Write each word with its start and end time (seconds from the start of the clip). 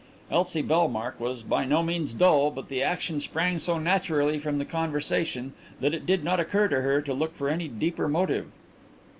Elsie 0.31 0.63
Bellmark 0.63 1.19
was 1.19 1.43
by 1.43 1.63
no 1.63 1.83
means 1.83 2.15
dull 2.15 2.49
but 2.49 2.69
the 2.69 2.81
action 2.81 3.19
sprang 3.19 3.59
so 3.59 3.77
naturally 3.77 4.39
from 4.39 4.57
the 4.57 4.65
conversation 4.65 5.53
that 5.79 5.93
it 5.93 6.07
did 6.07 6.23
not 6.23 6.39
occur 6.39 6.67
to 6.69 6.81
her 6.81 7.03
to 7.03 7.13
look 7.13 7.35
for 7.35 7.47
any 7.49 7.67
deeper 7.67 8.07
motive. 8.07 8.47